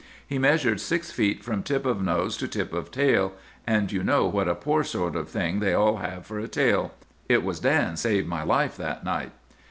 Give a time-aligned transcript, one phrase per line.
[0.25, 3.33] He measured six feet from tip of nose to tip of tail,
[3.67, 6.95] and you know what a poor sort of thing they all have for a tail.
[7.29, 9.31] It was Dan saved my life that night.